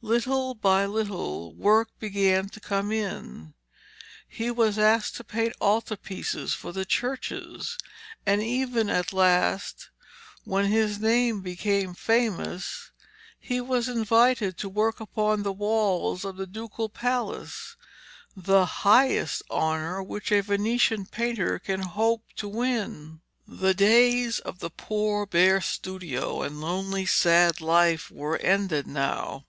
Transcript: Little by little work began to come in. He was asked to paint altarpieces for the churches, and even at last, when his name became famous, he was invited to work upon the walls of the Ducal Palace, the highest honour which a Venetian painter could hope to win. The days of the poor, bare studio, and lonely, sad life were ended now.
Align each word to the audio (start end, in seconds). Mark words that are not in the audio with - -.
Little 0.00 0.54
by 0.54 0.86
little 0.86 1.52
work 1.52 1.90
began 1.98 2.48
to 2.48 2.58
come 2.58 2.90
in. 2.90 3.52
He 4.26 4.50
was 4.50 4.78
asked 4.78 5.14
to 5.16 5.24
paint 5.24 5.52
altarpieces 5.60 6.54
for 6.54 6.72
the 6.72 6.86
churches, 6.86 7.76
and 8.24 8.42
even 8.42 8.88
at 8.88 9.12
last, 9.12 9.90
when 10.44 10.64
his 10.72 10.98
name 10.98 11.42
became 11.42 11.92
famous, 11.92 12.92
he 13.38 13.60
was 13.60 13.86
invited 13.86 14.56
to 14.56 14.70
work 14.70 15.00
upon 15.00 15.42
the 15.42 15.52
walls 15.52 16.24
of 16.24 16.38
the 16.38 16.46
Ducal 16.46 16.88
Palace, 16.88 17.76
the 18.34 18.64
highest 18.64 19.42
honour 19.50 20.02
which 20.02 20.32
a 20.32 20.40
Venetian 20.40 21.04
painter 21.04 21.58
could 21.58 21.80
hope 21.84 22.24
to 22.36 22.48
win. 22.48 23.20
The 23.46 23.74
days 23.74 24.38
of 24.38 24.60
the 24.60 24.70
poor, 24.70 25.26
bare 25.26 25.60
studio, 25.60 26.40
and 26.40 26.58
lonely, 26.62 27.04
sad 27.04 27.60
life 27.60 28.10
were 28.10 28.38
ended 28.38 28.86
now. 28.86 29.42